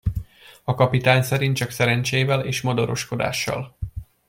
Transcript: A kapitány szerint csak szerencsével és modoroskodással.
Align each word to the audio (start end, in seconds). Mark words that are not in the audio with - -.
A 0.63 0.73
kapitány 0.75 1.21
szerint 1.21 1.55
csak 1.55 1.71
szerencsével 1.71 2.45
és 2.45 2.61
modoroskodással. 2.61 3.75